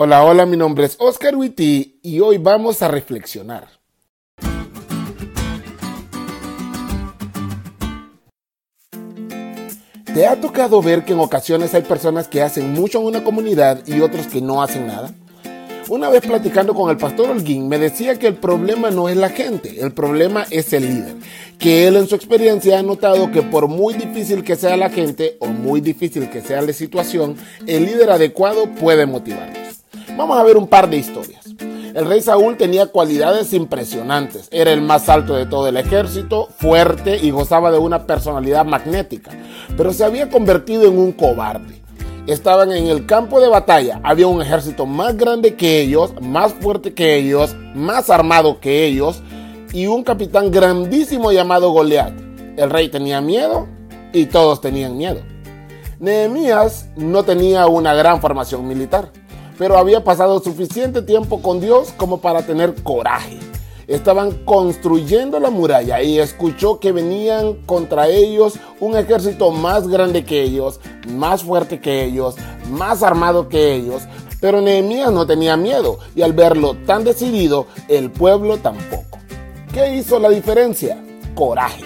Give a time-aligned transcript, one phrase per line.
[0.00, 3.66] Hola, hola, mi nombre es Oscar Witty y hoy vamos a reflexionar.
[10.14, 13.84] ¿Te ha tocado ver que en ocasiones hay personas que hacen mucho en una comunidad
[13.88, 15.12] y otros que no hacen nada?
[15.88, 19.30] Una vez platicando con el pastor Holguín, me decía que el problema no es la
[19.30, 21.16] gente, el problema es el líder.
[21.58, 25.36] Que él en su experiencia ha notado que por muy difícil que sea la gente
[25.40, 27.34] o muy difícil que sea la situación,
[27.66, 29.67] el líder adecuado puede motivarnos.
[30.18, 31.46] Vamos a ver un par de historias.
[31.94, 34.48] El rey Saúl tenía cualidades impresionantes.
[34.50, 39.30] Era el más alto de todo el ejército, fuerte y gozaba de una personalidad magnética,
[39.76, 41.82] pero se había convertido en un cobarde
[42.26, 44.00] estaban en el campo de batalla.
[44.02, 49.22] Había un ejército más grande que ellos, más fuerte que ellos, más armado que ellos
[49.72, 52.12] y un capitán grandísimo llamado Goliat.
[52.56, 53.66] El rey tenía miedo
[54.12, 55.20] y todos tenían miedo.
[56.00, 59.10] Nehemías no tenía una gran formación militar,
[59.58, 63.38] pero había pasado suficiente tiempo con Dios como para tener coraje
[63.88, 70.42] estaban construyendo la muralla y escuchó que venían contra ellos un ejército más grande que
[70.42, 70.78] ellos,
[71.08, 72.36] más fuerte que ellos,
[72.70, 74.02] más armado que ellos.
[74.40, 79.18] Pero Nehemías no tenía miedo y al verlo tan decidido, el pueblo tampoco.
[79.72, 81.02] ¿Qué hizo la diferencia?
[81.34, 81.82] Coraje.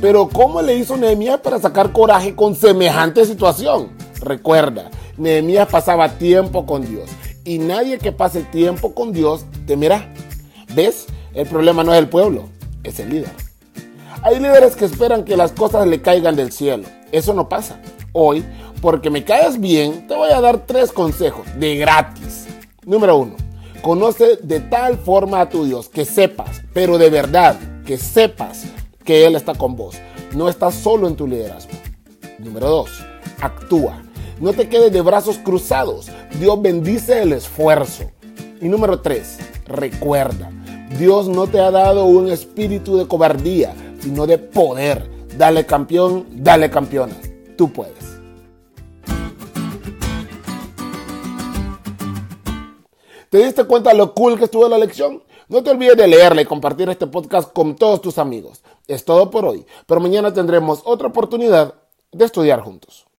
[0.00, 3.90] Pero ¿cómo le hizo Nehemías para sacar coraje con semejante situación?
[4.20, 7.10] Recuerda, Nehemías pasaba tiempo con Dios
[7.44, 10.12] y nadie que pase tiempo con Dios temerá.
[10.74, 11.06] ¿Ves?
[11.34, 12.48] El problema no es el pueblo,
[12.82, 13.32] es el líder.
[14.22, 16.84] Hay líderes que esperan que las cosas le caigan del cielo.
[17.10, 17.80] Eso no pasa.
[18.12, 18.44] Hoy,
[18.80, 22.46] porque me caes bien, te voy a dar tres consejos de gratis.
[22.84, 23.34] Número uno,
[23.82, 28.64] conoce de tal forma a tu Dios que sepas, pero de verdad, que sepas
[29.04, 29.96] que Él está con vos.
[30.34, 31.72] No estás solo en tu liderazgo.
[32.38, 32.90] Número dos,
[33.40, 34.02] actúa.
[34.42, 36.10] No te quedes de brazos cruzados.
[36.40, 38.10] Dios bendice el esfuerzo.
[38.60, 40.50] Y número tres, recuerda
[40.98, 45.08] Dios no te ha dado un espíritu de cobardía, sino de poder.
[45.38, 47.14] Dale campeón, dale campeona.
[47.56, 48.18] Tú puedes.
[53.30, 55.22] ¿Te diste cuenta lo cool que estuvo la lección?
[55.46, 58.64] No te olvides de leerla y compartir este podcast con todos tus amigos.
[58.88, 61.74] Es todo por hoy, pero mañana tendremos otra oportunidad
[62.10, 63.06] de estudiar juntos.